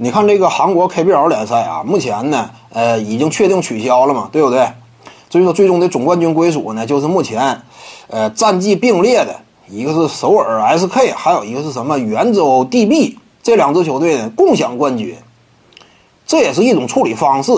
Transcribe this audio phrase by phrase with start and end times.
[0.00, 4.66] 你看这个韩国 KBL 联赛啊，目前呢，呃，已经确定取消了嘛，对不对？
[5.28, 7.60] 所以说，最终的总冠军归属呢，就是目前，
[8.06, 9.34] 呃，战绩并列的
[9.68, 15.16] 一个是首尔 SK，还有一个是什么元州 DB 这两支球队呢，共享冠军。
[16.24, 17.52] 这也是一种处理方式。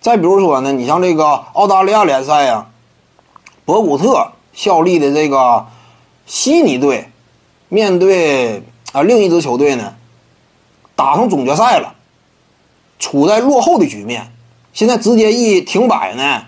[0.00, 2.66] 再比如说呢，你像这个澳大利亚联赛呀，
[3.66, 5.66] 博古特效力的这个
[6.24, 7.10] 悉尼队，
[7.68, 8.62] 面对
[8.92, 9.94] 啊另一支球队呢，
[10.96, 11.94] 打上总决赛了，
[12.98, 14.32] 处在落后的局面，
[14.72, 16.42] 现在直接一停摆呢，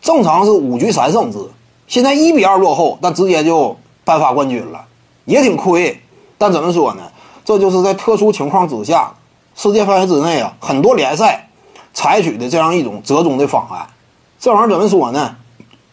[0.00, 1.38] 正常是五局三胜制，
[1.86, 4.86] 现在一比二落后，但直接就颁发冠军了，
[5.26, 6.00] 也挺亏。
[6.38, 7.02] 但怎么说呢？
[7.44, 9.12] 这就是在特殊情况之下。
[9.56, 11.50] 世界范围之内啊，很多联赛
[11.92, 13.86] 采取的这样一种折中的方案，
[14.38, 15.36] 这玩意儿怎么说呢？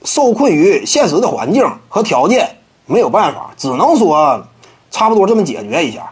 [0.06, 2.48] 受困于现实的环境和条件，
[2.86, 4.42] 没有办法，只能说
[4.90, 6.10] 差不多这么解决一下。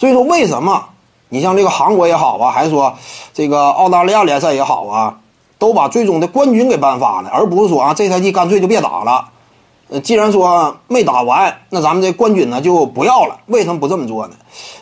[0.00, 0.86] 所以说，为什么
[1.28, 2.94] 你像这个韩国也好啊，还是说
[3.34, 5.18] 这个澳大利亚联赛也好啊，
[5.58, 9.26] 都把最终的冠军给颁发了，而不是说啊这赛季干脆就别打了？
[9.90, 13.36] 呃，既然说没打完，那咱们这冠军呢就不要了。
[13.46, 14.34] 为什么不这么做呢？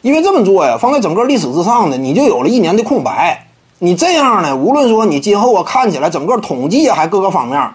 [0.03, 3.47] 因为这么做呀，放在整个历史之上呢，你就有了一年的空白。
[3.81, 7.71] 你这样呢，无论说你今后啊看起来整个统计啊，还各个方面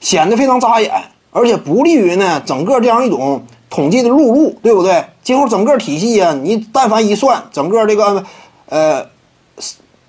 [0.00, 0.90] 显得非常扎眼，
[1.30, 5.02] 而且不利于呢整个这样一种统计的录入，对不对？
[5.22, 8.22] 今后整个体系啊，你但凡一算，整个这个
[8.68, 9.06] 呃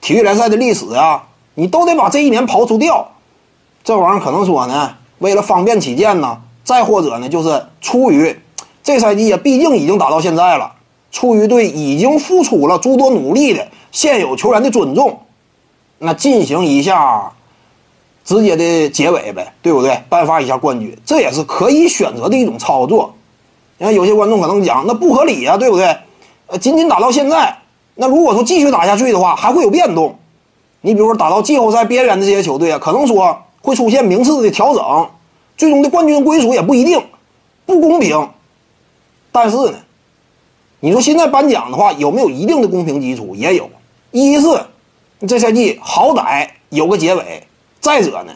[0.02, 3.10] 体育联赛的历史啊，你都得把这一年刨除掉。
[3.82, 6.42] 这玩意儿可能说呢，为了方便起见呢。
[6.66, 8.38] 再或者呢，就是出于
[8.84, 10.74] 这赛季啊，毕竟已经打到现在了，
[11.12, 15.20] 出于对已经付出了诸多努力的现有球员的尊重，
[16.00, 17.32] 那进行一下
[18.26, 20.04] 直接的结尾呗，对不对？
[20.10, 23.14] 颁发一下冠军，这也是可以选择的一种操作。
[23.78, 25.98] 你看有些观众可能讲，那不合理呀，对不对？
[26.48, 27.58] 呃，仅仅打到现在，
[27.96, 30.18] 那如果说继续打下去的话，还会有变动。
[30.82, 35.10] 你比如说打到季后赛边缘的这些球队啊，可能说会出现名次的调整。
[35.56, 37.02] 最终的冠军归属也不一定
[37.66, 38.30] 不公平，
[39.32, 39.74] 但是呢，
[40.80, 43.36] 你说现在颁奖的话有没有一定的公平基础？
[43.36, 43.70] 也有。
[44.12, 44.48] 一是
[45.28, 47.48] 这赛季好歹有个结尾，
[47.80, 48.34] 再者呢，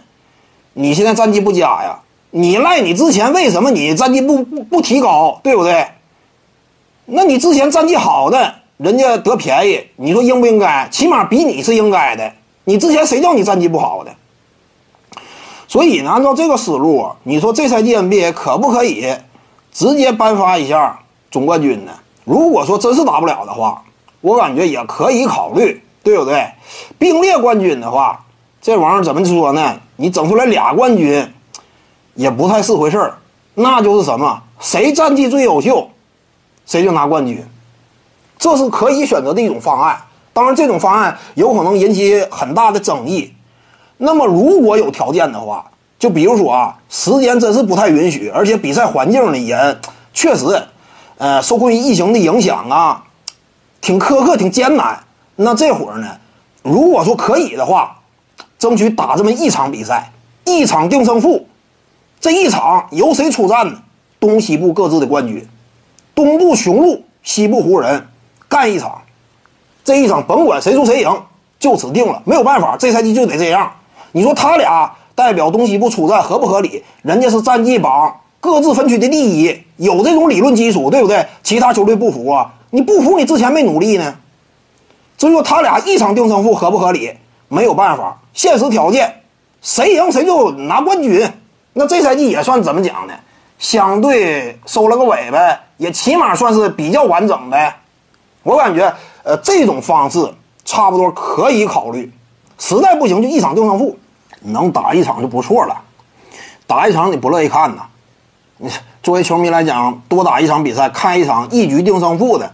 [0.73, 1.99] 你现在战绩不佳呀，
[2.37, 5.87] 你赖你之前为什么你战绩不不不提高，对不对？
[7.05, 10.87] 那你之前战绩好的人家得便宜，你说应不应该？
[10.91, 12.31] 起码比你是应该的。
[12.65, 14.11] 你之前谁叫你战绩不好的？
[15.67, 19.15] 所以呢，按照这个思路，你说这赛季 NBA 可不可以
[19.71, 20.99] 直接颁发一下
[21.31, 21.91] 总冠军呢？
[22.23, 23.81] 如果说真是打不了的话，
[24.21, 26.45] 我感觉也可以考虑，对不对？
[26.99, 28.23] 并列冠军的话，
[28.61, 29.75] 这玩意儿怎么说呢？
[29.95, 31.27] 你整出来俩冠军
[32.17, 33.13] 也不太是回事儿，
[33.53, 34.41] 那就是什么？
[34.59, 35.87] 谁战绩最优秀，
[36.65, 37.45] 谁就拿冠军，
[38.39, 40.01] 这是可以选择的一种方案。
[40.33, 43.31] 当然，这种方案有可能引起很大的争议。
[43.97, 45.65] 那么，如果有条件的话，
[45.99, 49.77] 就比如说啊，时间真是不太允许，而且比赛环境呢也
[50.11, 50.45] 确实，
[51.19, 53.03] 呃，受困于疫情的影响啊，
[53.79, 54.99] 挺苛刻、挺艰难。
[55.35, 56.17] 那这会儿呢，
[56.63, 57.97] 如果说可以的话，
[58.59, 60.11] 争取打这么一场比赛，
[60.45, 61.46] 一场定胜负，
[62.19, 63.79] 这一场由谁出战呢？
[64.19, 65.47] 东西部各自的冠军，
[66.15, 68.07] 东部雄鹿、西部湖人
[68.49, 68.99] 干一场，
[69.83, 71.21] 这一场甭管谁输谁赢，
[71.59, 72.19] 就此定了。
[72.25, 73.71] 没有办法，这赛季就得这样。
[74.13, 76.83] 你说他俩代表东西部出战合不合理？
[77.03, 81.27] 人家是战绩榜各自分区的第一，有这种理论基础，对不对？
[81.43, 82.55] 其他球队不服啊？
[82.71, 84.15] 你不服，你之前没努力呢。
[85.19, 87.11] 所以说他俩一场定胜负合不合理？
[87.49, 89.21] 没有办法，现实条件，
[89.61, 91.31] 谁赢谁就拿冠军。
[91.77, 93.13] 那这赛季也算怎么讲呢？
[93.59, 97.75] 相对收了个尾呗，也起码算是比较完整呗。
[98.41, 100.27] 我感觉，呃，这种方式
[100.65, 102.11] 差不多可以考虑。
[102.57, 103.97] 实在不行就一场定胜负。
[104.41, 105.75] 能打一场就不错了，
[106.65, 107.83] 打一场你不乐意看呐？
[108.57, 108.71] 你
[109.03, 112.51] 作为球迷来讲，多打一场比赛，看一场一局定胜负的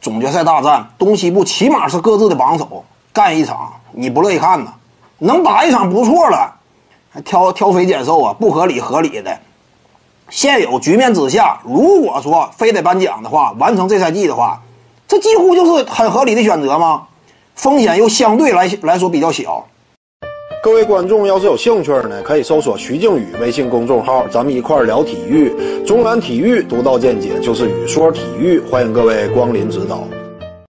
[0.00, 4.72] 总决赛大战，东西部起码是各自的榜首，干一场你不乐意看呐？
[5.18, 6.55] 能打一场不错了，
[7.24, 9.38] 挑挑肥拣瘦啊，不合理合理的。
[10.28, 14.60] 现有局面之下，如果说非得颁奖的话，完成这赛季的话，
[15.06, 17.06] 这几乎就是很合理的选择吗？
[17.54, 19.64] 风险又相对来来说比较小。
[20.62, 25.54] 各位观众要是有兴趣呢，可以搜索徐静宇微信公众号，咱们一块儿聊体育。
[25.86, 30.02] 中南体育独到见解就是语说体育，欢迎各位光临指导。